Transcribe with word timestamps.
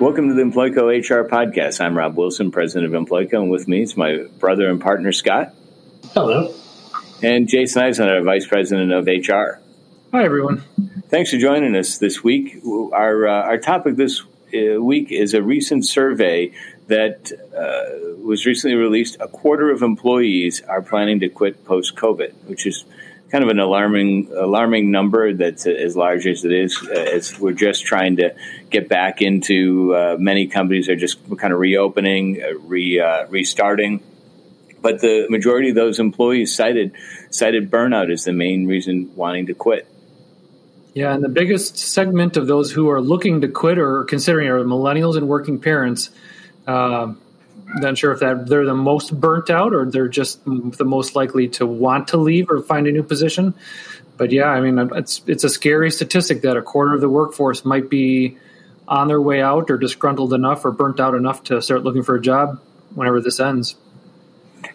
Welcome 0.00 0.26
to 0.26 0.34
the 0.34 0.42
Employco 0.42 0.88
HR 0.88 1.28
podcast. 1.28 1.80
I'm 1.80 1.96
Rob 1.96 2.16
Wilson, 2.16 2.50
president 2.50 2.92
of 2.92 3.00
Employco, 3.00 3.34
and 3.34 3.48
with 3.48 3.68
me 3.68 3.82
is 3.82 3.96
my 3.96 4.26
brother 4.40 4.68
and 4.68 4.80
partner 4.80 5.12
Scott. 5.12 5.54
Hello. 6.12 6.52
And 7.22 7.48
Jason 7.48 7.82
Eisen, 7.82 8.24
vice 8.24 8.44
president 8.44 8.92
of 8.92 9.06
HR. 9.06 9.60
Hi, 10.10 10.24
everyone. 10.24 10.64
Thanks 11.10 11.30
for 11.30 11.38
joining 11.38 11.76
us 11.76 11.98
this 11.98 12.24
week. 12.24 12.60
Our 12.92 13.28
uh, 13.28 13.42
our 13.44 13.58
topic 13.58 13.94
this 13.94 14.22
uh, 14.52 14.82
week 14.82 15.12
is 15.12 15.32
a 15.32 15.42
recent 15.42 15.86
survey 15.86 16.50
that 16.88 17.30
uh, 17.56 18.20
was 18.20 18.46
recently 18.46 18.76
released. 18.76 19.16
A 19.20 19.28
quarter 19.28 19.70
of 19.70 19.82
employees 19.82 20.60
are 20.62 20.82
planning 20.82 21.20
to 21.20 21.28
quit 21.28 21.64
post 21.64 21.94
COVID, 21.94 22.34
which 22.46 22.66
is 22.66 22.84
kind 23.34 23.42
of 23.42 23.50
an 23.50 23.58
alarming 23.58 24.30
alarming 24.32 24.92
number 24.92 25.34
that's 25.34 25.66
as 25.66 25.96
large 25.96 26.24
as 26.24 26.44
it 26.44 26.52
is 26.52 26.80
uh, 26.88 26.92
as 26.92 27.36
we're 27.40 27.50
just 27.50 27.84
trying 27.84 28.14
to 28.14 28.32
get 28.70 28.88
back 28.88 29.20
into 29.20 29.92
uh, 29.92 30.14
many 30.20 30.46
companies 30.46 30.88
are 30.88 30.94
just 30.94 31.18
kind 31.38 31.52
of 31.52 31.58
reopening 31.58 32.40
uh, 32.40 32.56
re, 32.60 33.00
uh, 33.00 33.26
restarting. 33.26 34.00
But 34.80 35.00
the 35.00 35.26
majority 35.30 35.70
of 35.70 35.74
those 35.74 35.98
employees 35.98 36.54
cited 36.54 36.92
cited 37.28 37.72
burnout 37.72 38.12
as 38.12 38.22
the 38.22 38.32
main 38.32 38.68
reason 38.68 39.10
wanting 39.16 39.46
to 39.46 39.54
quit. 39.54 39.88
Yeah 40.94 41.12
and 41.12 41.24
the 41.24 41.28
biggest 41.28 41.76
segment 41.76 42.36
of 42.36 42.46
those 42.46 42.70
who 42.70 42.88
are 42.88 43.00
looking 43.00 43.40
to 43.40 43.48
quit 43.48 43.78
or 43.78 44.04
considering 44.04 44.46
are 44.46 44.60
millennials 44.60 45.16
and 45.16 45.26
working 45.26 45.58
parents. 45.58 46.10
Um, 46.68 47.20
not 47.74 47.98
sure 47.98 48.12
if 48.12 48.20
that 48.20 48.46
they're 48.46 48.64
the 48.64 48.74
most 48.74 49.18
burnt 49.18 49.50
out 49.50 49.74
or 49.74 49.84
they're 49.84 50.08
just 50.08 50.44
the 50.44 50.84
most 50.84 51.16
likely 51.16 51.48
to 51.48 51.66
want 51.66 52.08
to 52.08 52.16
leave 52.16 52.50
or 52.50 52.62
find 52.62 52.86
a 52.86 52.92
new 52.92 53.02
position. 53.02 53.54
But 54.16 54.30
yeah, 54.30 54.46
I 54.46 54.60
mean, 54.60 54.78
it's 54.94 55.22
it's 55.26 55.44
a 55.44 55.48
scary 55.48 55.90
statistic 55.90 56.42
that 56.42 56.56
a 56.56 56.62
quarter 56.62 56.94
of 56.94 57.00
the 57.00 57.08
workforce 57.08 57.64
might 57.64 57.90
be 57.90 58.36
on 58.86 59.08
their 59.08 59.20
way 59.20 59.40
out 59.40 59.70
or 59.70 59.78
disgruntled 59.78 60.32
enough 60.32 60.64
or 60.64 60.70
burnt 60.70 61.00
out 61.00 61.14
enough 61.14 61.42
to 61.44 61.60
start 61.62 61.82
looking 61.82 62.02
for 62.02 62.14
a 62.14 62.20
job 62.20 62.60
whenever 62.94 63.20
this 63.20 63.40
ends. 63.40 63.76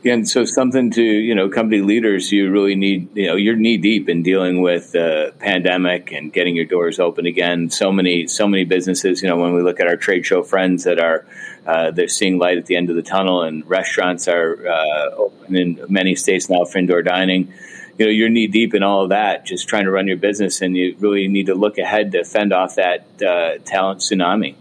And 0.05 0.27
so, 0.27 0.45
something 0.45 0.91
to 0.91 1.01
you 1.01 1.35
know, 1.35 1.49
company 1.49 1.81
leaders, 1.81 2.31
you 2.31 2.49
really 2.49 2.75
need 2.75 3.15
you 3.15 3.27
know, 3.27 3.35
you're 3.35 3.55
knee 3.55 3.77
deep 3.77 4.09
in 4.09 4.23
dealing 4.23 4.61
with 4.61 4.91
the 4.91 5.33
pandemic 5.39 6.11
and 6.11 6.31
getting 6.31 6.55
your 6.55 6.65
doors 6.65 6.99
open 6.99 7.25
again. 7.25 7.69
So 7.69 7.91
many, 7.91 8.27
so 8.27 8.47
many 8.47 8.63
businesses. 8.63 9.21
You 9.21 9.29
know, 9.29 9.37
when 9.37 9.53
we 9.53 9.61
look 9.61 9.79
at 9.79 9.87
our 9.87 9.97
trade 9.97 10.25
show 10.25 10.43
friends 10.43 10.83
that 10.85 10.99
are 10.99 11.25
uh, 11.65 11.91
they're 11.91 12.07
seeing 12.07 12.39
light 12.39 12.57
at 12.57 12.65
the 12.65 12.75
end 12.75 12.89
of 12.89 12.95
the 12.95 13.01
tunnel, 13.01 13.43
and 13.43 13.67
restaurants 13.69 14.27
are 14.27 14.67
uh, 14.67 15.09
open 15.15 15.55
in 15.55 15.85
many 15.89 16.15
states 16.15 16.49
now 16.49 16.65
for 16.65 16.77
indoor 16.77 17.01
dining. 17.01 17.53
You 17.97 18.05
know, 18.05 18.11
you're 18.11 18.29
knee 18.29 18.47
deep 18.47 18.73
in 18.73 18.81
all 18.81 19.03
of 19.03 19.09
that, 19.09 19.45
just 19.45 19.67
trying 19.67 19.83
to 19.83 19.91
run 19.91 20.07
your 20.07 20.17
business, 20.17 20.61
and 20.61 20.75
you 20.75 20.95
really 20.99 21.27
need 21.27 21.47
to 21.47 21.55
look 21.55 21.77
ahead 21.77 22.13
to 22.13 22.23
fend 22.23 22.53
off 22.53 22.75
that 22.75 23.05
uh, 23.21 23.57
talent 23.65 23.99
tsunami. 23.99 24.55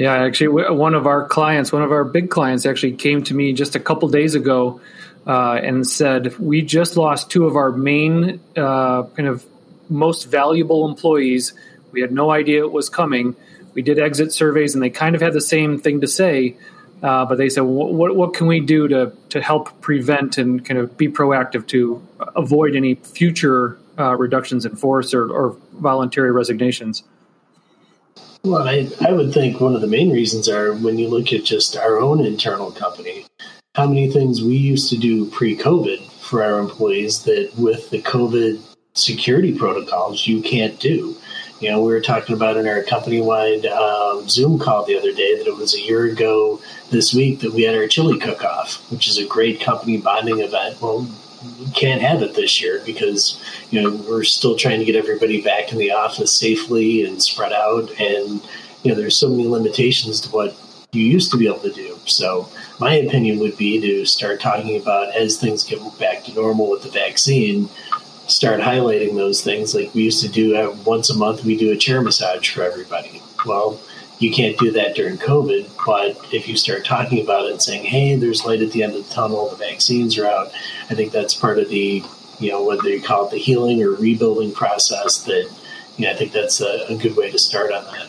Yeah, 0.00 0.14
actually, 0.14 0.48
one 0.48 0.94
of 0.94 1.06
our 1.06 1.28
clients, 1.28 1.72
one 1.72 1.82
of 1.82 1.92
our 1.92 2.04
big 2.04 2.30
clients, 2.30 2.64
actually 2.64 2.92
came 2.92 3.22
to 3.24 3.34
me 3.34 3.52
just 3.52 3.76
a 3.76 3.78
couple 3.78 4.08
days 4.08 4.34
ago 4.34 4.80
uh, 5.26 5.60
and 5.62 5.86
said, 5.86 6.38
"We 6.38 6.62
just 6.62 6.96
lost 6.96 7.30
two 7.30 7.44
of 7.44 7.54
our 7.54 7.70
main 7.70 8.40
uh, 8.56 9.02
kind 9.02 9.28
of 9.28 9.44
most 9.90 10.24
valuable 10.24 10.88
employees. 10.88 11.52
We 11.92 12.00
had 12.00 12.12
no 12.12 12.30
idea 12.30 12.60
it 12.64 12.72
was 12.72 12.88
coming. 12.88 13.36
We 13.74 13.82
did 13.82 13.98
exit 13.98 14.32
surveys, 14.32 14.72
and 14.72 14.82
they 14.82 14.88
kind 14.88 15.14
of 15.14 15.20
had 15.20 15.34
the 15.34 15.40
same 15.42 15.78
thing 15.78 16.00
to 16.00 16.08
say." 16.08 16.56
Uh, 17.02 17.26
but 17.26 17.36
they 17.36 17.50
said, 17.50 17.62
what, 17.62 18.16
what 18.16 18.34
can 18.34 18.46
we 18.46 18.60
do 18.60 18.86
to, 18.88 19.12
to 19.30 19.40
help 19.40 19.80
prevent 19.80 20.36
and 20.36 20.64
kind 20.64 20.78
of 20.78 20.98
be 20.98 21.08
proactive 21.08 21.66
to 21.66 22.02
avoid 22.36 22.76
any 22.76 22.94
future 22.94 23.78
uh, 23.98 24.14
reductions 24.16 24.66
in 24.66 24.76
force 24.76 25.14
or, 25.14 25.30
or 25.30 25.56
voluntary 25.74 26.30
resignations? 26.30 27.02
Well, 28.42 28.66
I, 28.66 28.88
I 29.02 29.12
would 29.12 29.34
think 29.34 29.60
one 29.60 29.74
of 29.74 29.82
the 29.82 29.86
main 29.86 30.10
reasons 30.10 30.48
are 30.48 30.72
when 30.72 30.98
you 30.98 31.08
look 31.08 31.32
at 31.32 31.44
just 31.44 31.76
our 31.76 31.98
own 31.98 32.24
internal 32.24 32.70
company, 32.70 33.26
how 33.74 33.86
many 33.86 34.10
things 34.10 34.42
we 34.42 34.56
used 34.56 34.88
to 34.90 34.96
do 34.96 35.26
pre 35.26 35.56
COVID 35.56 36.10
for 36.22 36.42
our 36.42 36.58
employees 36.58 37.24
that 37.24 37.52
with 37.58 37.90
the 37.90 38.00
COVID 38.00 38.62
security 38.94 39.56
protocols 39.56 40.26
you 40.26 40.40
can't 40.40 40.78
do. 40.80 41.16
You 41.60 41.70
know, 41.70 41.82
we 41.82 41.92
were 41.92 42.00
talking 42.00 42.34
about 42.34 42.56
in 42.56 42.66
our 42.66 42.82
company 42.82 43.20
wide 43.20 43.66
um, 43.66 44.26
Zoom 44.28 44.58
call 44.58 44.86
the 44.86 44.96
other 44.98 45.12
day 45.12 45.36
that 45.36 45.46
it 45.46 45.56
was 45.56 45.74
a 45.74 45.80
year 45.80 46.06
ago 46.06 46.60
this 46.90 47.12
week 47.12 47.40
that 47.40 47.52
we 47.52 47.64
had 47.64 47.74
our 47.74 47.86
chili 47.86 48.18
cook 48.18 48.42
off, 48.42 48.90
which 48.90 49.06
is 49.06 49.18
a 49.18 49.26
great 49.26 49.60
company 49.60 49.98
bonding 49.98 50.40
event. 50.40 50.80
Well, 50.80 51.06
can't 51.74 52.02
have 52.02 52.22
it 52.22 52.34
this 52.34 52.60
year 52.60 52.82
because 52.84 53.42
you 53.70 53.80
know 53.80 53.96
we're 54.08 54.24
still 54.24 54.56
trying 54.56 54.78
to 54.78 54.84
get 54.84 54.96
everybody 54.96 55.40
back 55.40 55.72
in 55.72 55.78
the 55.78 55.92
office 55.92 56.32
safely 56.32 57.04
and 57.04 57.22
spread 57.22 57.52
out. 57.52 57.90
And 58.00 58.42
you 58.82 58.90
know 58.90 58.94
there's 58.94 59.16
so 59.16 59.28
many 59.28 59.46
limitations 59.46 60.20
to 60.22 60.30
what 60.30 60.56
you 60.92 61.02
used 61.02 61.30
to 61.30 61.38
be 61.38 61.46
able 61.46 61.60
to 61.60 61.72
do. 61.72 61.96
So 62.06 62.48
my 62.78 62.94
opinion 62.94 63.38
would 63.38 63.56
be 63.56 63.80
to 63.80 64.04
start 64.04 64.40
talking 64.40 64.80
about 64.80 65.14
as 65.14 65.38
things 65.38 65.64
get 65.64 65.80
back 65.98 66.24
to 66.24 66.34
normal 66.34 66.70
with 66.70 66.82
the 66.82 66.90
vaccine 66.90 67.68
start 68.26 68.60
highlighting 68.60 69.16
those 69.16 69.42
things 69.42 69.74
like 69.74 69.92
we 69.92 70.02
used 70.02 70.22
to 70.22 70.28
do 70.28 70.56
uh, 70.56 70.74
once 70.86 71.10
a 71.10 71.16
month 71.16 71.44
we 71.44 71.56
do 71.56 71.72
a 71.72 71.76
chair 71.76 72.00
massage 72.00 72.48
for 72.48 72.62
everybody. 72.62 73.20
Well 73.44 73.80
you 74.20 74.30
can't 74.30 74.56
do 74.58 74.70
that 74.72 74.94
during 74.94 75.16
COVID. 75.16 75.70
But 75.84 76.32
if 76.32 76.46
you 76.46 76.56
start 76.56 76.84
talking 76.84 77.24
about 77.24 77.46
it 77.46 77.52
and 77.52 77.62
saying, 77.62 77.84
hey, 77.84 78.14
there's 78.14 78.44
light 78.44 78.62
at 78.62 78.70
the 78.70 78.82
end 78.82 78.94
of 78.94 79.08
the 79.08 79.12
tunnel, 79.12 79.48
the 79.48 79.56
vaccines 79.56 80.16
are 80.18 80.26
out, 80.26 80.52
I 80.88 80.94
think 80.94 81.10
that's 81.10 81.34
part 81.34 81.58
of 81.58 81.68
the, 81.70 82.04
you 82.38 82.50
know, 82.50 82.62
whether 82.62 82.88
you 82.88 83.02
call 83.02 83.26
it 83.26 83.30
the 83.32 83.38
healing 83.38 83.82
or 83.82 83.90
rebuilding 83.90 84.52
process, 84.52 85.24
that, 85.24 85.50
you 85.96 86.04
know, 86.04 86.12
I 86.12 86.14
think 86.14 86.32
that's 86.32 86.60
a, 86.60 86.86
a 86.90 86.96
good 86.96 87.16
way 87.16 87.30
to 87.30 87.38
start 87.38 87.72
on 87.72 87.84
that. 87.86 88.06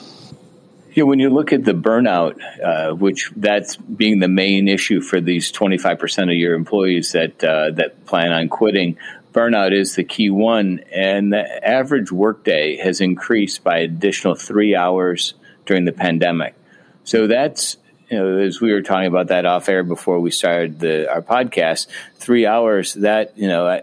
Yeah, 0.93 1.05
when 1.05 1.19
you 1.19 1.29
look 1.29 1.53
at 1.53 1.63
the 1.63 1.71
burnout, 1.71 2.37
uh, 2.61 2.93
which 2.93 3.31
that's 3.37 3.77
being 3.77 4.19
the 4.19 4.27
main 4.27 4.67
issue 4.67 4.99
for 4.99 5.21
these 5.21 5.49
25% 5.49 6.23
of 6.23 6.35
your 6.35 6.53
employees 6.53 7.13
that 7.13 7.41
uh, 7.41 7.71
that 7.71 8.05
plan 8.05 8.33
on 8.33 8.49
quitting, 8.49 8.97
burnout 9.31 9.71
is 9.71 9.95
the 9.95 10.03
key 10.03 10.29
one. 10.29 10.81
And 10.91 11.31
the 11.31 11.65
average 11.65 12.11
workday 12.11 12.75
has 12.75 12.99
increased 12.99 13.63
by 13.63 13.77
additional 13.77 14.35
three 14.35 14.75
hours 14.75 15.33
during 15.65 15.85
the 15.85 15.91
pandemic. 15.91 16.55
So 17.03 17.27
that's 17.27 17.77
you 18.11 18.17
know, 18.17 18.37
as 18.39 18.59
we 18.59 18.73
were 18.73 18.81
talking 18.81 19.07
about 19.07 19.27
that 19.27 19.45
off 19.45 19.69
air 19.69 19.83
before 19.83 20.19
we 20.19 20.31
started 20.31 20.79
the, 20.79 21.09
our 21.09 21.21
podcast, 21.21 21.87
three 22.17 22.45
hours. 22.45 22.93
That 22.95 23.37
you 23.37 23.47
know, 23.47 23.67
uh, 23.67 23.81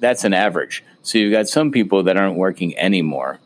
that's 0.00 0.24
an 0.24 0.34
average. 0.34 0.82
So 1.02 1.18
you've 1.18 1.32
got 1.32 1.48
some 1.48 1.70
people 1.70 2.02
that 2.04 2.16
aren't 2.16 2.36
working 2.36 2.76
anymore. 2.76 3.38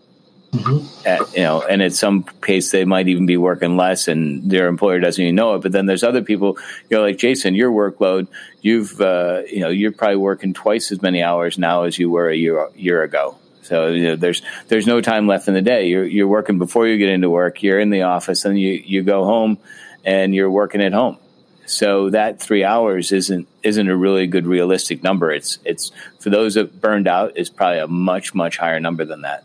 Mm-hmm. 0.53 1.09
At, 1.09 1.35
you 1.35 1.43
know, 1.43 1.63
and 1.63 1.83
at 1.83 1.95
some 1.95 2.25
pace 2.25 2.71
they 2.71 2.85
might 2.85 3.09
even 3.09 3.25
be 3.27 3.37
working 3.37 3.77
less, 3.77 4.09
and 4.09 4.51
their 4.51 4.67
employer 4.67 5.01
doesn't 5.01 5.23
even 5.23 5.35
know 5.35 5.55
it. 5.55 5.63
But 5.63 5.73
then 5.73 5.87
there's 5.87 6.03
other 6.03 6.23
people, 6.23 6.59
you 6.89 6.97
know, 6.97 7.03
like 7.03 7.19
Jason, 7.19 7.55
your 7.55 7.71
workload, 7.71 8.29
you've, 8.61 9.01
uh, 9.01 9.43
you 9.51 9.61
know, 9.61 9.69
you're 9.69 9.93
probably 9.93 10.17
working 10.17 10.53
twice 10.53 10.91
as 10.93 11.01
many 11.01 11.23
hours 11.23 11.59
now 11.59 11.85
as 11.85 11.99
you 11.99 12.11
were 12.11 12.29
a 12.29 12.37
year 12.37 12.69
year 12.75 13.03
ago. 13.03 13.39
So 13.63 13.89
you 13.89 14.05
know, 14.05 14.17
there's 14.17 14.43
there's 14.69 14.87
no 14.87 15.01
time 15.01 15.27
left 15.27 15.49
in 15.49 15.55
the 15.55 15.63
day. 15.63 15.89
You're 15.89 16.05
you're 16.05 16.29
working 16.29 16.59
before 16.59 16.87
you 16.87 16.99
get 16.99 17.09
into 17.09 17.31
work. 17.31 17.63
You're 17.63 17.81
in 17.81 17.91
the 17.91 18.03
office, 18.03 18.45
and 18.45 18.59
you 18.59 18.83
you 18.85 19.03
go 19.03 19.25
home, 19.25 19.59
and 20.05 20.35
you're 20.35 20.51
working 20.51 20.83
at 20.83 20.93
home. 20.93 21.19
So 21.65 22.11
that 22.11 22.41
three 22.41 22.65
hours 22.65 23.13
isn't 23.13 23.49
isn't 23.63 23.89
a 23.89 23.97
really 23.97 24.27
good 24.27 24.47
realistic 24.47 25.03
number. 25.03 25.31
It's 25.31 25.59
it's 25.65 25.93
for 26.19 26.31
those 26.31 26.55
that 26.55 26.81
burned 26.81 27.09
out 27.09 27.37
is 27.37 27.49
probably 27.51 27.79
a 27.79 27.87
much 27.87 28.35
much 28.35 28.59
higher 28.59 28.81
number 28.81 29.05
than 29.05 29.23
that. 29.23 29.45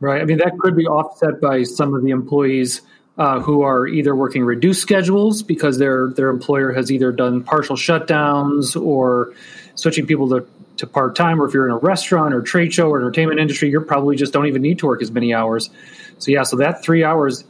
Right. 0.00 0.22
I 0.22 0.24
mean 0.24 0.38
that 0.38 0.56
could 0.58 0.76
be 0.76 0.86
offset 0.86 1.40
by 1.40 1.64
some 1.64 1.94
of 1.94 2.02
the 2.04 2.10
employees 2.10 2.80
uh, 3.18 3.40
who 3.40 3.62
are 3.62 3.88
either 3.88 4.14
working 4.14 4.44
reduced 4.44 4.80
schedules 4.80 5.42
because 5.42 5.78
their 5.78 6.08
their 6.08 6.28
employer 6.28 6.72
has 6.72 6.92
either 6.92 7.10
done 7.10 7.42
partial 7.42 7.74
shutdowns 7.74 8.80
or 8.80 9.34
switching 9.74 10.06
people 10.06 10.28
to 10.28 10.46
to 10.78 10.86
part 10.86 11.14
time, 11.14 11.40
or 11.40 11.46
if 11.46 11.54
you're 11.54 11.66
in 11.66 11.72
a 11.72 11.78
restaurant 11.78 12.32
or 12.32 12.40
trade 12.40 12.72
show 12.72 12.88
or 12.88 12.98
entertainment 12.98 13.38
industry, 13.38 13.68
you 13.68 13.80
probably 13.80 14.16
just 14.16 14.32
don't 14.32 14.46
even 14.46 14.62
need 14.62 14.78
to 14.78 14.86
work 14.86 15.02
as 15.02 15.10
many 15.10 15.34
hours. 15.34 15.70
So 16.18 16.30
yeah, 16.30 16.44
so 16.44 16.56
that 16.56 16.82
three 16.82 17.04
hours 17.04 17.44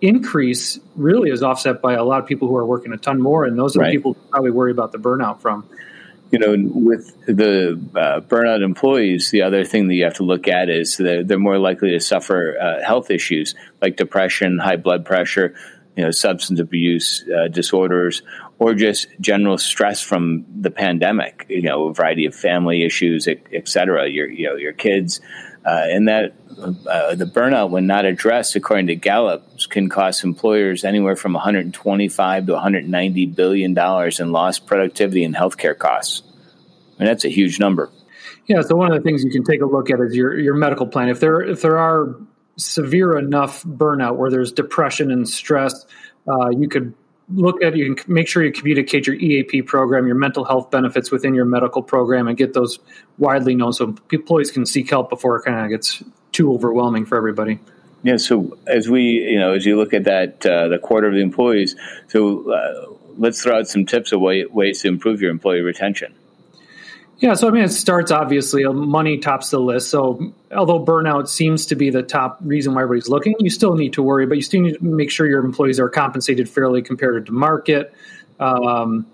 increase 0.00 0.80
really 0.96 1.30
is 1.30 1.42
offset 1.42 1.80
by 1.80 1.94
a 1.94 2.04
lot 2.04 2.20
of 2.20 2.26
people 2.26 2.48
who 2.48 2.56
are 2.56 2.66
working 2.66 2.92
a 2.92 2.96
ton 2.96 3.20
more, 3.20 3.44
and 3.44 3.58
those 3.58 3.76
are 3.76 3.80
right. 3.80 3.90
the 3.90 3.96
people 3.96 4.14
probably 4.30 4.50
worry 4.50 4.72
about 4.72 4.92
the 4.92 4.98
burnout 4.98 5.40
from. 5.40 5.66
You 6.32 6.38
know, 6.38 6.56
with 6.56 7.14
the 7.26 7.78
uh, 7.94 8.20
burnout 8.20 8.64
employees, 8.64 9.30
the 9.30 9.42
other 9.42 9.64
thing 9.64 9.88
that 9.88 9.94
you 9.94 10.04
have 10.04 10.14
to 10.14 10.22
look 10.22 10.48
at 10.48 10.70
is 10.70 10.96
they're, 10.96 11.22
they're 11.22 11.38
more 11.38 11.58
likely 11.58 11.90
to 11.90 12.00
suffer 12.00 12.56
uh, 12.58 12.84
health 12.84 13.10
issues 13.10 13.54
like 13.82 13.96
depression, 13.96 14.58
high 14.58 14.76
blood 14.76 15.04
pressure, 15.04 15.54
you 15.96 16.04
know, 16.04 16.10
substance 16.10 16.60
abuse 16.60 17.24
uh, 17.28 17.48
disorders, 17.48 18.22
or 18.58 18.74
just 18.74 19.08
general 19.20 19.58
stress 19.58 20.00
from 20.00 20.44
the 20.60 20.70
pandemic. 20.70 21.46
You 21.48 21.62
know, 21.62 21.88
a 21.88 21.94
variety 21.94 22.26
of 22.26 22.34
family 22.34 22.82
issues, 22.82 23.28
et, 23.28 23.68
cetera. 23.68 24.08
Your 24.08 24.28
you 24.28 24.48
know 24.48 24.56
your 24.56 24.72
kids, 24.72 25.20
uh, 25.66 25.86
and 25.90 26.08
that 26.08 26.34
uh, 26.58 27.14
the 27.14 27.24
burnout, 27.24 27.70
when 27.70 27.86
not 27.86 28.04
addressed, 28.04 28.56
according 28.56 28.86
to 28.86 28.94
Gallup, 28.94 29.46
can 29.70 29.88
cost 29.88 30.24
employers 30.24 30.84
anywhere 30.84 31.16
from 31.16 31.34
125 31.34 32.46
to 32.46 32.52
190 32.52 33.26
billion 33.26 33.74
dollars 33.74 34.20
in 34.20 34.32
lost 34.32 34.66
productivity 34.66 35.24
and 35.24 35.34
healthcare 35.34 35.76
costs. 35.76 36.22
I 36.96 37.02
mean, 37.02 37.06
that's 37.08 37.24
a 37.24 37.30
huge 37.30 37.58
number. 37.58 37.90
Yeah, 38.46 38.62
so 38.62 38.76
one 38.76 38.92
of 38.92 38.96
the 38.96 39.02
things 39.02 39.24
you 39.24 39.30
can 39.30 39.44
take 39.44 39.62
a 39.62 39.66
look 39.66 39.90
at 39.90 40.00
is 40.00 40.14
your 40.14 40.38
your 40.38 40.54
medical 40.54 40.86
plan. 40.86 41.08
If 41.08 41.20
there 41.20 41.40
if 41.42 41.62
there 41.62 41.78
are 41.78 42.16
severe 42.56 43.18
enough 43.18 43.62
burnout 43.64 44.16
where 44.16 44.30
there's 44.30 44.52
depression 44.52 45.10
and 45.10 45.28
stress, 45.28 45.86
uh, 46.28 46.50
you 46.50 46.68
could 46.68 46.94
look 47.34 47.62
at 47.62 47.76
you 47.76 47.94
can 47.94 48.12
make 48.12 48.28
sure 48.28 48.44
you 48.44 48.52
communicate 48.52 49.06
your 49.06 49.16
EAP 49.16 49.62
program, 49.62 50.06
your 50.06 50.16
mental 50.16 50.44
health 50.44 50.70
benefits 50.70 51.10
within 51.10 51.34
your 51.34 51.44
medical 51.44 51.82
program, 51.82 52.28
and 52.28 52.36
get 52.36 52.52
those 52.52 52.78
widely 53.18 53.54
known 53.54 53.72
so 53.72 53.94
employees 54.12 54.50
can 54.50 54.66
seek 54.66 54.90
help 54.90 55.08
before 55.08 55.36
it 55.36 55.44
kind 55.44 55.64
of 55.64 55.70
gets 55.70 56.02
too 56.32 56.52
overwhelming 56.52 57.06
for 57.06 57.16
everybody. 57.16 57.58
Yeah. 58.02 58.16
So 58.16 58.58
as 58.66 58.88
we, 58.88 59.02
you 59.02 59.38
know, 59.38 59.52
as 59.52 59.64
you 59.64 59.76
look 59.76 59.94
at 59.94 60.04
that, 60.04 60.44
uh, 60.44 60.68
the 60.68 60.78
quarter 60.78 61.06
of 61.06 61.14
the 61.14 61.20
employees. 61.20 61.76
So 62.08 62.50
uh, 62.50 62.94
let's 63.16 63.42
throw 63.42 63.58
out 63.58 63.68
some 63.68 63.86
tips 63.86 64.12
of 64.12 64.20
way, 64.20 64.44
ways 64.44 64.82
to 64.82 64.88
improve 64.88 65.20
your 65.20 65.30
employee 65.30 65.60
retention. 65.60 66.14
Yeah, 67.22 67.34
so 67.34 67.46
I 67.46 67.52
mean, 67.52 67.62
it 67.62 67.68
starts 67.68 68.10
obviously 68.10 68.64
money 68.64 69.18
tops 69.18 69.50
the 69.50 69.60
list. 69.60 69.90
So 69.90 70.34
although 70.50 70.84
burnout 70.84 71.28
seems 71.28 71.66
to 71.66 71.76
be 71.76 71.88
the 71.88 72.02
top 72.02 72.38
reason 72.42 72.74
why 72.74 72.82
everybody's 72.82 73.08
looking, 73.08 73.36
you 73.38 73.48
still 73.48 73.76
need 73.76 73.92
to 73.92 74.02
worry, 74.02 74.26
but 74.26 74.34
you 74.34 74.42
still 74.42 74.60
need 74.60 74.74
to 74.74 74.84
make 74.84 75.08
sure 75.08 75.28
your 75.28 75.44
employees 75.44 75.78
are 75.78 75.88
compensated 75.88 76.48
fairly 76.48 76.82
compared 76.82 77.24
to 77.24 77.32
the 77.32 77.38
market. 77.38 77.94
Um, 78.40 79.06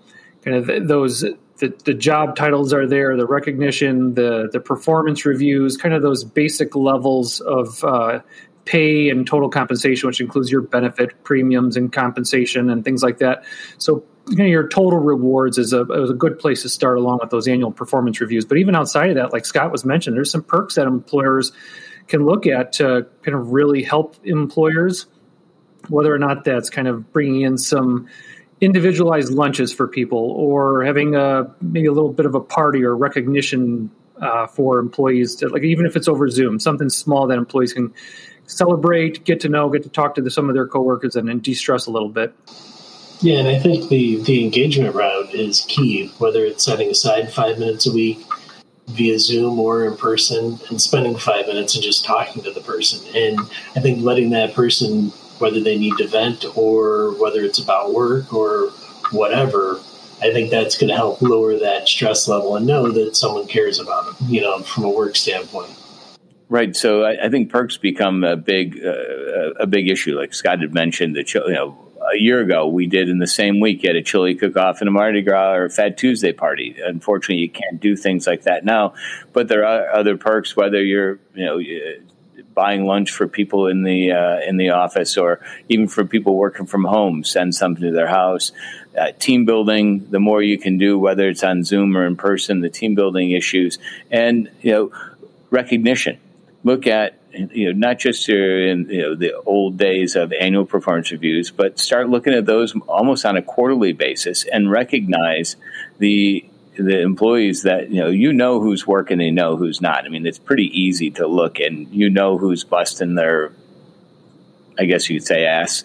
kind 0.43 0.57
of 0.57 0.87
those 0.87 1.21
the, 1.21 1.73
the 1.85 1.93
job 1.93 2.35
titles 2.35 2.73
are 2.73 2.87
there, 2.87 3.15
the 3.15 3.27
recognition, 3.27 4.15
the 4.15 4.49
the 4.51 4.59
performance 4.59 5.23
reviews, 5.23 5.77
kind 5.77 5.93
of 5.93 6.01
those 6.01 6.23
basic 6.23 6.75
levels 6.75 7.41
of 7.41 7.83
uh, 7.83 8.21
pay 8.65 9.09
and 9.09 9.27
total 9.27 9.49
compensation, 9.49 10.07
which 10.07 10.19
includes 10.19 10.51
your 10.51 10.61
benefit 10.61 11.23
premiums 11.23 11.77
and 11.77 11.93
compensation 11.93 12.71
and 12.71 12.83
things 12.83 13.03
like 13.03 13.19
that. 13.19 13.43
So 13.77 14.03
you 14.29 14.37
know, 14.37 14.45
your 14.45 14.67
total 14.67 14.99
rewards 14.99 15.57
is 15.57 15.73
a, 15.73 15.81
is 15.81 16.09
a 16.09 16.13
good 16.13 16.39
place 16.39 16.61
to 16.61 16.69
start 16.69 16.97
along 16.97 17.19
with 17.21 17.29
those 17.29 17.47
annual 17.47 17.71
performance 17.71 18.21
reviews. 18.21 18.45
But 18.45 18.57
even 18.57 18.75
outside 18.75 19.09
of 19.09 19.15
that, 19.15 19.33
like 19.33 19.45
Scott 19.45 19.71
was 19.71 19.83
mentioned, 19.83 20.15
there's 20.15 20.31
some 20.31 20.43
perks 20.43 20.75
that 20.75 20.87
employers 20.87 21.51
can 22.07 22.25
look 22.25 22.45
at 22.47 22.73
to 22.73 23.07
kind 23.23 23.35
of 23.35 23.51
really 23.51 23.83
help 23.83 24.15
employers, 24.23 25.07
whether 25.87 26.13
or 26.13 26.19
not 26.19 26.43
that's 26.43 26.69
kind 26.69 26.87
of 26.87 27.11
bringing 27.11 27.41
in 27.41 27.57
some 27.57 28.07
individualized 28.61 29.31
lunches 29.31 29.71
for 29.71 29.87
people 29.87 30.31
or 30.31 30.83
having 30.83 31.15
a 31.15 31.53
maybe 31.61 31.87
a 31.87 31.93
little 31.93 32.11
bit 32.11 32.25
of 32.25 32.35
a 32.35 32.41
party 32.41 32.83
or 32.83 32.95
recognition 32.95 33.89
uh, 34.21 34.47
for 34.47 34.79
employees 34.79 35.35
to, 35.35 35.47
like 35.47 35.63
even 35.63 35.85
if 35.85 35.95
it's 35.95 36.09
over 36.09 36.27
zoom 36.27 36.59
something 36.59 36.89
small 36.89 37.25
that 37.27 37.37
employees 37.37 37.71
can 37.71 37.93
celebrate 38.47 39.23
get 39.23 39.39
to 39.39 39.47
know 39.47 39.69
get 39.69 39.83
to 39.83 39.87
talk 39.87 40.15
to 40.15 40.21
the, 40.21 40.29
some 40.29 40.49
of 40.49 40.55
their 40.55 40.67
coworkers 40.67 41.15
and, 41.15 41.29
and 41.29 41.41
de-stress 41.41 41.85
a 41.85 41.91
little 41.91 42.09
bit 42.09 42.35
yeah, 43.21 43.39
and 43.39 43.47
I 43.47 43.59
think 43.59 43.89
the 43.89 44.21
the 44.21 44.43
engagement 44.43 44.95
route 44.95 45.33
is 45.33 45.65
key. 45.67 46.07
Whether 46.19 46.45
it's 46.45 46.63
setting 46.63 46.89
aside 46.89 47.31
five 47.33 47.59
minutes 47.59 47.85
a 47.85 47.91
week 47.91 48.19
via 48.87 49.19
Zoom 49.19 49.59
or 49.59 49.85
in 49.85 49.97
person, 49.97 50.59
and 50.69 50.81
spending 50.81 51.17
five 51.17 51.47
minutes 51.47 51.75
and 51.75 51.83
just 51.83 52.05
talking 52.05 52.43
to 52.43 52.51
the 52.51 52.61
person, 52.61 53.05
and 53.15 53.39
I 53.75 53.81
think 53.81 54.03
letting 54.03 54.29
that 54.31 54.53
person, 54.53 55.09
whether 55.39 55.59
they 55.59 55.77
need 55.77 55.97
to 55.97 56.07
vent 56.07 56.45
or 56.55 57.11
whether 57.21 57.41
it's 57.41 57.59
about 57.59 57.93
work 57.93 58.33
or 58.33 58.69
whatever, 59.11 59.81
I 60.21 60.31
think 60.31 60.49
that's 60.49 60.77
going 60.77 60.89
to 60.89 60.95
help 60.95 61.21
lower 61.21 61.57
that 61.59 61.89
stress 61.89 62.27
level 62.27 62.55
and 62.55 62.65
know 62.65 62.89
that 62.89 63.17
someone 63.17 63.47
cares 63.47 63.79
about 63.79 64.05
them. 64.05 64.29
You 64.29 64.41
know, 64.41 64.59
from 64.59 64.85
a 64.85 64.89
work 64.89 65.17
standpoint. 65.17 65.75
Right. 66.47 66.75
So 66.75 67.03
I, 67.03 67.25
I 67.25 67.29
think 67.29 67.51
perks 67.51 67.77
become 67.77 68.23
a 68.23 68.35
big 68.35 68.79
uh, 68.83 69.51
a 69.59 69.67
big 69.67 69.89
issue. 69.89 70.17
Like 70.17 70.33
Scott 70.33 70.61
had 70.61 70.73
mentioned, 70.73 71.15
that 71.17 71.33
you 71.33 71.41
know 71.51 71.77
a 72.13 72.17
year 72.17 72.41
ago 72.41 72.67
we 72.67 72.87
did 72.87 73.09
in 73.09 73.19
the 73.19 73.27
same 73.27 73.59
week 73.59 73.85
at 73.85 73.95
a 73.95 74.01
chili 74.01 74.35
cook-off 74.35 74.81
and 74.81 74.87
a 74.87 74.91
Mardi 74.91 75.21
Gras 75.21 75.53
or 75.53 75.65
a 75.65 75.69
Fat 75.69 75.97
Tuesday 75.97 76.31
party. 76.31 76.75
Unfortunately, 76.83 77.41
you 77.41 77.49
can't 77.49 77.79
do 77.79 77.95
things 77.95 78.27
like 78.27 78.43
that 78.43 78.65
now, 78.65 78.93
but 79.33 79.47
there 79.47 79.65
are 79.65 79.91
other 79.93 80.17
perks. 80.17 80.55
Whether 80.55 80.83
you're 80.83 81.19
you 81.33 81.45
know 81.45 81.59
buying 82.53 82.85
lunch 82.85 83.11
for 83.11 83.27
people 83.27 83.67
in 83.67 83.83
the 83.83 84.11
uh, 84.11 84.39
in 84.41 84.57
the 84.57 84.71
office 84.71 85.17
or 85.17 85.39
even 85.69 85.87
for 85.87 86.05
people 86.05 86.35
working 86.35 86.65
from 86.65 86.83
home, 86.83 87.23
send 87.23 87.55
something 87.55 87.83
to 87.83 87.91
their 87.91 88.07
house. 88.07 88.51
Uh, 88.97 89.11
team 89.17 89.45
building, 89.45 90.09
the 90.09 90.19
more 90.19 90.41
you 90.41 90.57
can 90.57 90.77
do, 90.77 90.97
whether 90.97 91.29
it's 91.29 91.43
on 91.43 91.63
Zoom 91.63 91.95
or 91.95 92.05
in 92.05 92.15
person, 92.15 92.59
the 92.61 92.69
team 92.69 92.95
building 92.95 93.31
issues, 93.31 93.77
and 94.11 94.49
you 94.61 94.71
know 94.71 94.91
recognition. 95.51 96.19
Look 96.63 96.87
at 96.87 97.18
you 97.33 97.65
know, 97.65 97.87
not 97.87 97.99
just 97.99 98.27
in 98.29 98.87
you 98.89 99.01
know 99.01 99.15
the 99.15 99.33
old 99.45 99.77
days 99.77 100.15
of 100.15 100.33
annual 100.33 100.65
performance 100.65 101.11
reviews, 101.11 101.51
but 101.51 101.79
start 101.79 102.09
looking 102.09 102.33
at 102.33 102.45
those 102.45 102.75
almost 102.87 103.25
on 103.25 103.37
a 103.37 103.41
quarterly 103.41 103.93
basis 103.93 104.45
and 104.45 104.71
recognize 104.71 105.55
the 105.99 106.45
the 106.77 107.01
employees 107.01 107.63
that 107.63 107.89
you 107.89 107.99
know 107.99 108.09
you 108.09 108.33
know 108.33 108.59
who's 108.59 108.87
working 108.87 109.21
and 109.21 109.35
know 109.35 109.57
who's 109.57 109.81
not. 109.81 110.05
I 110.05 110.09
mean, 110.09 110.25
it's 110.25 110.39
pretty 110.39 110.67
easy 110.79 111.11
to 111.11 111.27
look 111.27 111.59
and 111.59 111.87
you 111.93 112.09
know 112.09 112.37
who's 112.37 112.63
busting 112.63 113.15
their, 113.15 113.51
I 114.77 114.85
guess 114.85 115.09
you'd 115.09 115.25
say, 115.25 115.45
ass 115.45 115.83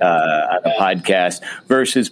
uh, 0.00 0.04
on 0.04 0.72
a 0.72 0.80
podcast 0.80 1.42
versus 1.66 2.10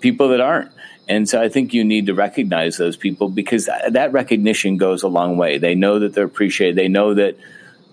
people 0.00 0.28
that 0.28 0.40
aren't. 0.40 0.70
And 1.06 1.28
so 1.28 1.40
I 1.40 1.48
think 1.48 1.74
you 1.74 1.84
need 1.84 2.06
to 2.06 2.14
recognize 2.14 2.76
those 2.78 2.96
people 2.96 3.28
because 3.28 3.66
that 3.66 4.12
recognition 4.12 4.78
goes 4.78 5.02
a 5.02 5.08
long 5.08 5.36
way. 5.36 5.58
They 5.58 5.74
know 5.74 5.98
that 5.98 6.14
they're 6.14 6.24
appreciated. 6.24 6.76
They 6.76 6.88
know 6.88 7.12
that 7.14 7.36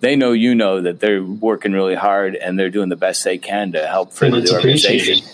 they 0.02 0.16
know 0.16 0.34
you 0.34 0.54
know 0.56 0.82
that 0.82 1.00
they're 1.00 1.24
working 1.24 1.72
really 1.72 1.96
hard 1.96 2.36
and 2.36 2.60
they're 2.60 2.70
doing 2.70 2.90
the 2.90 2.96
best 2.96 3.24
they 3.24 3.38
can 3.38 3.72
to 3.72 3.88
help 3.88 4.12
further 4.12 4.42
the 4.42 4.54
organization. 4.54 5.26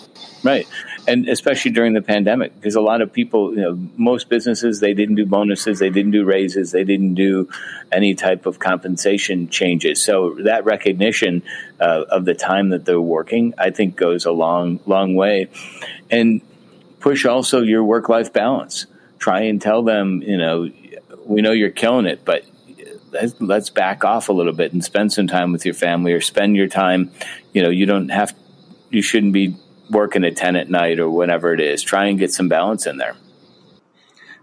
Right. 0.44 0.68
And 1.08 1.26
especially 1.26 1.70
during 1.70 1.94
the 1.94 2.02
pandemic, 2.02 2.54
because 2.54 2.76
a 2.76 2.82
lot 2.82 3.00
of 3.00 3.12
people, 3.12 3.54
you 3.54 3.62
know, 3.62 3.78
most 3.96 4.28
businesses, 4.28 4.78
they 4.78 4.92
didn't 4.92 5.14
do 5.14 5.24
bonuses, 5.24 5.78
they 5.78 5.88
didn't 5.88 6.12
do 6.12 6.24
raises, 6.24 6.70
they 6.70 6.84
didn't 6.84 7.14
do 7.14 7.48
any 7.90 8.14
type 8.14 8.44
of 8.44 8.58
compensation 8.58 9.48
changes. 9.48 10.02
So 10.02 10.36
that 10.44 10.66
recognition 10.66 11.42
uh, 11.80 12.04
of 12.10 12.26
the 12.26 12.34
time 12.34 12.68
that 12.70 12.84
they're 12.84 13.00
working, 13.00 13.54
I 13.56 13.70
think, 13.70 13.96
goes 13.96 14.26
a 14.26 14.32
long, 14.32 14.80
long 14.84 15.14
way. 15.14 15.48
And 16.10 16.42
push 17.00 17.24
also 17.24 17.62
your 17.62 17.82
work 17.82 18.10
life 18.10 18.32
balance. 18.32 18.86
Try 19.18 19.42
and 19.42 19.60
tell 19.60 19.82
them, 19.82 20.22
you 20.22 20.36
know, 20.36 20.70
we 21.24 21.40
know 21.40 21.52
you're 21.52 21.70
killing 21.70 22.06
it, 22.06 22.24
but 22.24 22.44
let's 23.40 23.70
back 23.70 24.04
off 24.04 24.28
a 24.28 24.32
little 24.32 24.52
bit 24.52 24.72
and 24.72 24.84
spend 24.84 25.12
some 25.12 25.26
time 25.26 25.52
with 25.52 25.64
your 25.64 25.74
family 25.74 26.12
or 26.12 26.20
spend 26.20 26.56
your 26.56 26.68
time 26.68 27.10
you 27.52 27.62
know 27.62 27.70
you 27.70 27.86
don't 27.86 28.08
have 28.10 28.34
you 28.90 29.02
shouldn't 29.02 29.32
be 29.32 29.56
working 29.90 30.24
at 30.24 30.36
10 30.36 30.56
at 30.56 30.70
night 30.70 30.98
or 30.98 31.10
whatever 31.10 31.52
it 31.52 31.60
is. 31.60 31.82
Try 31.82 32.06
and 32.06 32.18
get 32.18 32.32
some 32.32 32.48
balance 32.48 32.86
in 32.86 32.98
there. 32.98 33.16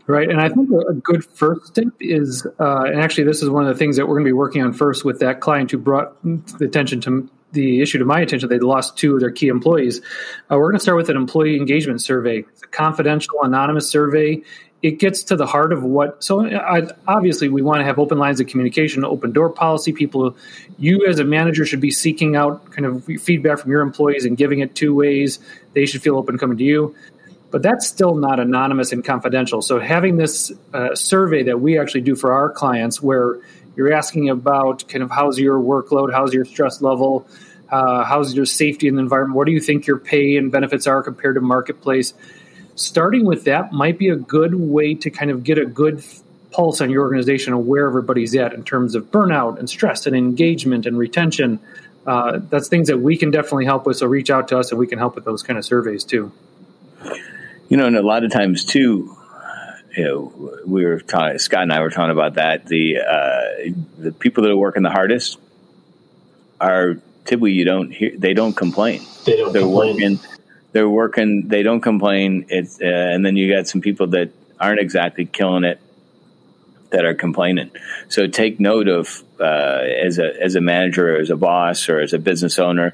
Right. 0.08 0.30
And 0.30 0.40
i 0.40 0.50
think 0.50 0.70
a 0.70 0.94
good 0.94 1.26
first 1.26 1.66
step 1.66 1.88
is 2.00 2.46
uh, 2.60 2.84
and 2.84 3.02
actually 3.02 3.24
this 3.24 3.42
is 3.42 3.50
one 3.50 3.66
of 3.66 3.70
the 3.70 3.80
things 3.80 3.98
that 3.98 4.08
we're 4.08 4.14
going 4.14 4.26
to 4.26 4.30
be 4.30 4.34
working 4.34 4.62
on 4.62 4.72
first 4.72 5.04
with 5.04 5.20
that 5.22 5.42
client 5.42 5.72
who 5.72 5.80
brought 5.80 6.22
the 6.24 6.66
attention 6.66 7.02
to 7.02 7.28
the 7.54 7.82
issue 7.82 7.98
to 7.98 8.06
my 8.06 8.20
attention. 8.20 8.50
They 8.50 8.60
lost 8.60 8.98
two 8.98 9.16
of 9.16 9.22
their 9.22 9.32
key 9.32 9.48
employees. 9.48 10.02
Uh, 10.52 10.58
we're 10.58 10.70
going 10.70 10.78
to 10.78 10.84
start 10.84 10.98
with 10.98 11.10
an 11.10 11.16
employee 11.16 11.56
engagement 11.56 12.02
survey. 12.02 12.44
It's 12.52 12.62
a 12.62 12.68
confidential 12.68 13.42
anonymous 13.42 13.90
survey 13.90 14.44
it 14.86 15.00
gets 15.00 15.24
to 15.24 15.36
the 15.36 15.48
heart 15.48 15.74
of 15.74 15.82
what 15.82 16.24
so 16.24 16.46
I, 16.46 16.88
obviously 17.08 17.50
we 17.50 17.64
want 17.64 17.80
to 17.80 17.86
have 17.86 17.98
open 17.98 18.20
lines 18.20 18.40
of 18.40 18.46
communication 18.46 19.04
open 19.04 19.32
door 19.32 19.50
policy 19.50 19.92
people 19.92 20.38
you 20.78 21.08
as 21.08 21.18
a 21.18 21.24
manager 21.24 21.66
should 21.66 21.82
be 21.82 21.90
seeking 21.90 22.36
out 22.36 22.70
kind 22.72 22.86
of 22.86 23.04
feedback 23.20 23.58
from 23.58 23.72
your 23.72 23.82
employees 23.82 24.26
and 24.26 24.38
giving 24.38 24.60
it 24.60 24.76
two 24.76 24.94
ways 24.94 25.40
they 25.74 25.88
should 25.88 26.04
feel 26.04 26.18
open 26.18 26.38
coming 26.38 26.58
to 26.58 26.64
you. 26.64 26.96
But 27.50 27.64
that's 27.64 27.88
still 27.88 28.14
not 28.14 28.40
anonymous 28.40 28.92
and 28.92 29.04
confidential 29.04 29.64
so 29.64 29.80
having 29.80 30.18
this 30.18 30.52
uh, 30.72 30.94
survey 30.94 31.42
that 31.44 31.60
we 31.60 31.80
actually 31.80 32.02
do 32.02 32.16
for 32.16 32.32
our 32.32 32.52
clients 32.52 33.02
where 33.02 33.40
you're 33.76 33.92
asking 33.92 34.30
about 34.30 34.88
kind 34.88 35.04
of 35.04 35.10
how's 35.10 35.40
your 35.40 35.60
workload 35.60 36.14
how's 36.14 36.32
your 36.32 36.46
stress 36.46 36.80
level 36.80 37.28
uh, 37.72 38.04
how's 38.04 38.36
your 38.36 38.46
safety 38.46 38.88
in 38.88 38.96
the 38.96 39.02
environment 39.02 39.36
what 39.36 39.48
do 39.48 39.52
you 39.52 39.62
think 39.62 39.88
your 39.88 39.98
pay 39.98 40.38
and 40.38 40.52
benefits 40.52 40.86
are 40.86 41.02
compared 41.02 41.36
to 41.36 41.42
marketplace 41.42 42.14
starting 42.76 43.26
with 43.26 43.46
that 43.46 43.72
might 43.72 43.98
be 43.98 44.10
a 44.10 44.16
good 44.16 44.56
way 44.56 44.94
to 44.96 45.10
kind 45.10 45.32
of 45.32 45.44
get 45.44 45.58
a 45.58 45.66
good 45.66 46.04
pulse 46.52 46.80
on 46.82 46.90
your 46.90 47.04
organization 47.04 47.54
and 47.54 47.68
where 47.68 47.88
everybody's 47.88 48.36
at 48.36 48.54
in 48.54 48.64
terms 48.64 48.96
of 48.96 49.12
burnout 49.12 49.60
and 49.60 49.70
stress 49.70 50.06
and 50.06 50.16
engagement 50.16 50.86
and 50.86 50.98
retention. 50.98 51.60
Uh, 52.06 52.40
that's 52.50 52.68
things 52.68 52.88
that 52.88 53.00
we 53.00 53.18
can 53.18 53.32
definitely 53.32 53.66
help 53.66 53.86
with. 53.86 53.98
So 53.98 54.08
reach 54.08 54.30
out 54.30 54.48
to 54.50 54.60
us 54.60 54.72
and 54.72 54.80
we 54.80 54.88
can 54.88 55.00
help 55.00 55.16
with 55.16 55.26
those 55.26 55.44
kind 55.44 55.58
of 55.58 55.66
surveys 55.66 56.04
too. 56.04 56.32
You 57.68 57.78
know, 57.78 57.88
and 57.88 57.98
a 57.98 58.04
lot 58.04 58.24
of 58.24 58.32
times 58.32 58.64
too, 58.64 59.16
you 59.98 60.04
know, 60.04 60.60
we 60.66 60.86
were 60.86 61.00
talking, 61.00 61.40
Scott 61.40 61.64
and 61.64 61.74
I 61.74 61.80
were 61.82 61.90
talking 61.90 62.12
about 62.12 62.36
that. 62.36 62.68
The 62.68 62.98
uh, 62.98 63.74
the 63.98 64.12
people 64.12 64.44
that 64.44 64.52
are 64.52 64.58
working 64.58 64.84
the 64.84 64.90
hardest 64.90 65.40
are 66.60 66.96
typically 67.26 67.54
you 67.54 67.66
don't 67.66 67.92
hear 67.92 68.12
they 68.18 68.34
don't 68.34 68.56
complain. 68.56 69.02
They 69.26 69.38
don't. 69.38 69.54
They're 69.54 69.62
complain. 69.62 69.96
working 69.96 70.20
they're 70.76 70.90
working. 70.90 71.48
They 71.48 71.64
don't 71.64 71.80
complain. 71.80 72.48
It's 72.50 72.82
uh, 72.82 72.86
and 72.86 73.26
then 73.26 73.38
you 73.38 73.56
got 73.56 73.66
some 73.66 73.80
people 73.80 74.08
that 74.08 74.32
aren't 74.60 74.82
exactly 74.82 75.26
killing 75.26 75.64
it 75.64 75.80
that 76.90 77.06
are 77.06 77.14
complaining. 77.14 77.72
So 78.10 78.28
take 78.28 78.60
note 78.60 78.90
of 78.90 79.24
uh, 79.40 79.44
as 80.06 80.20
a 80.20 80.34
as 80.44 80.56
a 80.56 80.62
manager, 80.62 81.16
or 81.16 81.20
as 81.22 81.30
a 81.30 81.38
boss, 81.38 81.88
or 81.88 82.02
as 82.02 82.12
a 82.12 82.20
business 82.20 82.60
owner. 82.60 82.94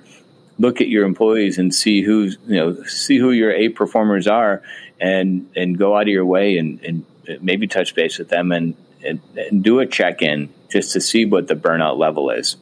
Look 0.59 0.79
at 0.79 0.89
your 0.89 1.05
employees 1.05 1.57
and 1.57 1.73
see 1.73 2.03
who's 2.03 2.38
you 2.45 2.57
know 2.57 2.83
see 2.83 3.17
who 3.17 3.31
your 3.31 3.51
A 3.51 3.69
performers 3.69 4.27
are, 4.27 4.61
and 5.00 5.50
and 5.55 5.75
go 5.75 5.95
out 5.97 6.03
of 6.03 6.09
your 6.09 6.25
way 6.25 6.59
and, 6.59 6.79
and 6.83 7.05
maybe 7.41 7.65
touch 7.65 7.95
base 7.95 8.19
with 8.19 8.29
them 8.29 8.51
and, 8.51 8.75
and, 9.03 9.21
and 9.35 9.63
do 9.63 9.79
a 9.79 9.88
check 9.88 10.21
in 10.21 10.53
just 10.69 10.93
to 10.93 11.01
see 11.01 11.25
what 11.25 11.47
the 11.47 11.55
burnout 11.55 11.97
level 11.97 12.29
is. 12.29 12.57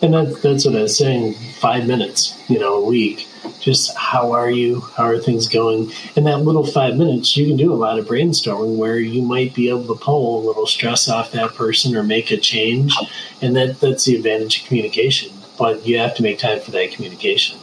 And 0.00 0.14
that, 0.14 0.40
that's 0.42 0.64
what 0.64 0.76
I 0.76 0.82
was 0.82 0.96
saying. 0.96 1.34
Five 1.58 1.88
minutes, 1.88 2.38
you 2.48 2.60
know, 2.60 2.84
a 2.84 2.86
week. 2.86 3.26
Just 3.60 3.96
how 3.96 4.32
are 4.32 4.50
you? 4.50 4.80
How 4.96 5.04
are 5.04 5.18
things 5.18 5.48
going? 5.48 5.92
In 6.16 6.24
that 6.24 6.38
little 6.38 6.66
five 6.66 6.96
minutes, 6.96 7.36
you 7.36 7.46
can 7.46 7.56
do 7.56 7.72
a 7.72 7.74
lot 7.74 7.98
of 7.98 8.06
brainstorming 8.06 8.76
where 8.76 8.98
you 8.98 9.22
might 9.22 9.54
be 9.54 9.68
able 9.68 9.86
to 9.86 9.94
pull 9.94 10.40
a 10.40 10.46
little 10.46 10.66
stress 10.66 11.08
off 11.08 11.32
that 11.32 11.54
person 11.54 11.94
or 11.96 12.02
make 12.02 12.30
a 12.30 12.36
change. 12.36 12.94
And 13.42 13.56
that, 13.56 13.80
that's 13.80 14.04
the 14.04 14.16
advantage 14.16 14.60
of 14.60 14.66
communication. 14.66 15.32
But 15.58 15.86
you 15.86 15.98
have 15.98 16.14
to 16.16 16.22
make 16.22 16.38
time 16.38 16.60
for 16.60 16.70
that 16.70 16.92
communication. 16.92 17.58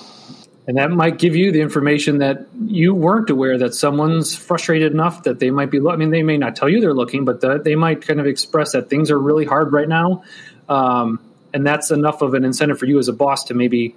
And 0.68 0.78
that 0.78 0.92
might 0.92 1.18
give 1.18 1.34
you 1.34 1.54
the 1.54 1.62
information 1.62 2.18
that 2.18 2.46
you 2.66 2.94
weren't 2.94 3.30
aware 3.30 3.58
that 3.58 3.74
someone's 3.74 4.36
frustrated 4.36 4.92
enough 4.92 5.24
that 5.24 5.40
they 5.40 5.50
might 5.50 5.72
be. 5.72 5.80
I 5.80 5.96
mean, 5.96 6.10
they 6.10 6.24
may 6.24 6.38
not 6.38 6.58
tell 6.58 6.68
you 6.68 6.82
they're 6.82 6.94
looking, 6.94 7.24
but 7.24 7.40
the, 7.40 7.58
they 7.58 7.76
might 7.76 8.02
kind 8.06 8.20
of 8.20 8.28
express 8.28 8.74
that 8.74 8.90
things 8.90 9.10
are 9.10 9.18
really 9.18 9.46
hard 9.46 9.72
right 9.72 9.88
now. 9.88 10.24
Um, 10.68 11.22
and 11.54 11.66
that's 11.66 11.90
enough 11.90 12.22
of 12.22 12.34
an 12.34 12.44
incentive 12.44 12.78
for 12.78 12.86
you 12.86 13.00
as 13.00 13.08
a 13.08 13.14
boss 13.14 13.46
to 13.46 13.54
maybe 13.54 13.96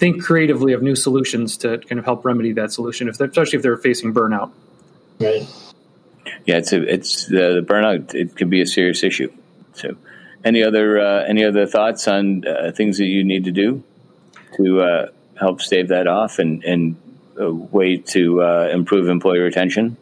think 0.00 0.24
creatively 0.24 0.72
of 0.72 0.82
new 0.82 0.96
solutions 0.96 1.58
to 1.58 1.78
kind 1.78 1.98
of 1.98 2.04
help 2.04 2.24
remedy 2.24 2.52
that 2.52 2.72
solution, 2.72 3.08
if 3.08 3.20
especially 3.20 3.58
if 3.58 3.62
they're 3.62 3.76
facing 3.76 4.12
burnout. 4.14 4.50
Right. 5.20 5.46
Yeah, 6.46 6.56
it's 6.56 6.72
a, 6.72 6.82
it's 6.82 7.26
the, 7.26 7.60
the 7.60 7.66
burnout. 7.66 8.14
It 8.14 8.34
can 8.34 8.48
be 8.48 8.62
a 8.62 8.66
serious 8.66 9.04
issue. 9.04 9.30
So, 9.74 9.96
any 10.42 10.62
other 10.64 10.98
uh, 10.98 11.24
any 11.24 11.44
other 11.44 11.66
thoughts 11.66 12.08
on 12.08 12.46
uh, 12.46 12.72
things 12.72 12.98
that 12.98 13.04
you 13.04 13.22
need 13.22 13.44
to 13.44 13.52
do 13.52 13.84
to 14.56 14.80
uh, 14.80 15.08
help 15.38 15.60
stave 15.60 15.88
that 15.88 16.06
off 16.06 16.38
and 16.38 16.64
and 16.64 16.96
a 17.36 17.52
way 17.52 17.98
to 17.98 18.42
uh, 18.42 18.68
improve 18.72 19.08
employee 19.08 19.38
retention? 19.38 19.96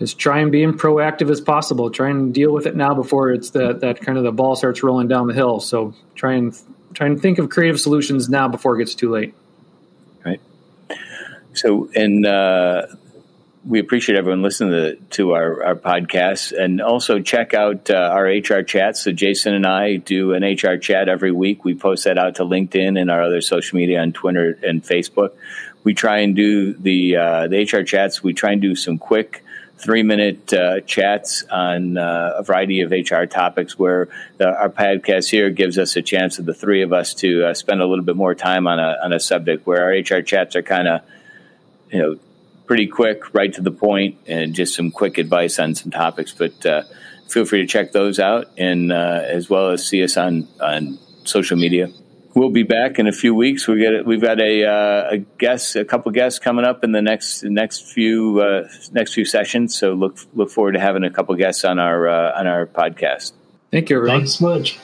is 0.00 0.14
try 0.14 0.40
and 0.40 0.50
be 0.50 0.64
as 0.64 0.74
proactive 0.74 1.30
as 1.30 1.40
possible. 1.40 1.90
Try 1.90 2.08
and 2.08 2.34
deal 2.34 2.52
with 2.52 2.66
it 2.66 2.74
now 2.74 2.94
before 2.94 3.30
it's 3.30 3.50
that 3.50 3.80
that 3.80 4.00
kind 4.00 4.16
of 4.16 4.24
the 4.24 4.32
ball 4.32 4.56
starts 4.56 4.82
rolling 4.82 5.08
down 5.08 5.28
the 5.28 5.34
hill. 5.34 5.60
So 5.60 5.94
try 6.14 6.34
and 6.34 6.58
try 7.00 7.06
and 7.06 7.22
think 7.22 7.38
of 7.38 7.48
creative 7.48 7.80
solutions 7.80 8.28
now 8.28 8.46
before 8.46 8.74
it 8.76 8.80
gets 8.80 8.94
too 8.94 9.10
late. 9.10 9.32
Right. 10.22 10.38
So 11.54 11.88
and 11.94 12.26
uh, 12.26 12.88
we 13.64 13.78
appreciate 13.78 14.18
everyone 14.18 14.42
listening 14.42 14.72
to, 14.72 14.96
to 14.96 15.32
our, 15.32 15.64
our 15.64 15.74
podcast 15.74 16.52
and 16.52 16.82
also 16.82 17.18
check 17.20 17.54
out 17.54 17.88
uh, 17.88 17.94
our 17.94 18.24
HR 18.24 18.60
chats. 18.60 19.02
So 19.02 19.12
Jason 19.12 19.54
and 19.54 19.66
I 19.66 19.96
do 19.96 20.34
an 20.34 20.42
HR 20.42 20.76
chat 20.76 21.08
every 21.08 21.32
week. 21.32 21.64
We 21.64 21.74
post 21.74 22.04
that 22.04 22.18
out 22.18 22.34
to 22.34 22.42
LinkedIn 22.42 23.00
and 23.00 23.10
our 23.10 23.22
other 23.22 23.40
social 23.40 23.78
media 23.78 24.02
on 24.02 24.12
Twitter 24.12 24.58
and 24.62 24.82
Facebook. 24.82 25.30
We 25.84 25.94
try 25.94 26.18
and 26.18 26.36
do 26.36 26.74
the 26.74 27.16
uh, 27.16 27.48
the 27.48 27.62
HR 27.62 27.82
chats. 27.82 28.22
We 28.22 28.34
try 28.34 28.52
and 28.52 28.60
do 28.60 28.74
some 28.74 28.98
quick 28.98 29.42
three 29.80 30.02
minute 30.02 30.52
uh, 30.52 30.80
chats 30.80 31.44
on 31.50 31.96
uh, 31.96 32.34
a 32.36 32.42
variety 32.42 32.82
of 32.82 32.90
HR 32.90 33.24
topics 33.24 33.78
where 33.78 34.08
the, 34.36 34.46
our 34.46 34.68
podcast 34.68 35.30
here 35.30 35.50
gives 35.50 35.78
us 35.78 35.96
a 35.96 36.02
chance 36.02 36.38
of 36.38 36.46
the 36.46 36.54
three 36.54 36.82
of 36.82 36.92
us 36.92 37.14
to 37.14 37.46
uh, 37.46 37.54
spend 37.54 37.80
a 37.80 37.86
little 37.86 38.04
bit 38.04 38.16
more 38.16 38.34
time 38.34 38.66
on 38.66 38.78
a, 38.78 38.96
on 39.02 39.12
a 39.12 39.20
subject 39.20 39.66
where 39.66 39.82
our 39.84 39.90
HR 39.90 40.22
chats 40.22 40.54
are 40.54 40.62
kind 40.62 40.86
of, 40.86 41.00
you 41.90 41.98
know, 41.98 42.16
pretty 42.66 42.86
quick, 42.86 43.34
right 43.34 43.52
to 43.54 43.62
the 43.62 43.70
point, 43.70 44.18
and 44.26 44.54
just 44.54 44.74
some 44.74 44.90
quick 44.90 45.18
advice 45.18 45.58
on 45.58 45.74
some 45.74 45.90
topics. 45.90 46.32
But 46.32 46.64
uh, 46.66 46.82
feel 47.28 47.44
free 47.44 47.60
to 47.62 47.66
check 47.66 47.92
those 47.92 48.18
out 48.18 48.50
and 48.58 48.92
uh, 48.92 49.22
as 49.24 49.48
well 49.48 49.70
as 49.70 49.86
see 49.86 50.04
us 50.04 50.16
on, 50.16 50.46
on 50.60 50.98
social 51.24 51.56
media 51.56 51.90
we'll 52.34 52.50
be 52.50 52.62
back 52.62 52.98
in 52.98 53.06
a 53.06 53.12
few 53.12 53.34
weeks. 53.34 53.66
We 53.66 53.80
get 53.80 54.04
we've 54.06 54.20
got 54.20 54.40
a, 54.40 54.64
uh, 54.64 55.10
a 55.12 55.18
guest, 55.18 55.76
a 55.76 55.84
couple 55.84 56.12
guests 56.12 56.38
coming 56.38 56.64
up 56.64 56.84
in 56.84 56.92
the 56.92 57.02
next 57.02 57.42
next 57.44 57.90
few 57.90 58.40
uh, 58.40 58.68
next 58.92 59.14
few 59.14 59.24
sessions. 59.24 59.76
So 59.76 59.92
look 59.94 60.18
look 60.34 60.50
forward 60.50 60.72
to 60.72 60.80
having 60.80 61.04
a 61.04 61.10
couple 61.10 61.34
guests 61.36 61.64
on 61.64 61.78
our 61.78 62.08
uh, 62.08 62.38
on 62.38 62.46
our 62.46 62.66
podcast. 62.66 63.32
Thank 63.70 63.90
you, 63.90 63.96
everyone. 63.96 64.20
Thanks 64.20 64.40
much. 64.40 64.78